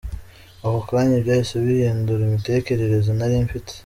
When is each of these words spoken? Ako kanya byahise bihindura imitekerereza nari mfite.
Ako 0.63 0.79
kanya 0.87 1.17
byahise 1.23 1.55
bihindura 1.65 2.21
imitekerereza 2.25 3.09
nari 3.17 3.35
mfite. 3.45 3.71